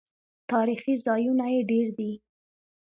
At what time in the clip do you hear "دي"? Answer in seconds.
1.97-2.11